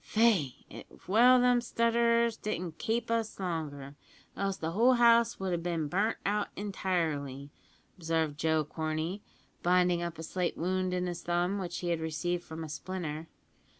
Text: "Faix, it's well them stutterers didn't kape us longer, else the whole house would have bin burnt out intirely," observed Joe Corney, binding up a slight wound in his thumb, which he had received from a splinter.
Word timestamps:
"Faix, 0.03 0.53
it's 0.67 1.07
well 1.07 1.39
them 1.39 1.61
stutterers 1.61 2.35
didn't 2.35 2.79
kape 2.79 3.11
us 3.11 3.39
longer, 3.39 3.95
else 4.35 4.57
the 4.57 4.71
whole 4.71 4.93
house 4.93 5.39
would 5.39 5.51
have 5.51 5.61
bin 5.61 5.87
burnt 5.87 6.17
out 6.25 6.47
intirely," 6.55 7.51
observed 7.97 8.35
Joe 8.39 8.63
Corney, 8.65 9.21
binding 9.61 10.01
up 10.01 10.17
a 10.17 10.23
slight 10.23 10.57
wound 10.57 10.95
in 10.95 11.05
his 11.05 11.21
thumb, 11.21 11.59
which 11.59 11.77
he 11.81 11.89
had 11.89 11.99
received 12.01 12.43
from 12.43 12.63
a 12.63 12.67
splinter. 12.67 13.27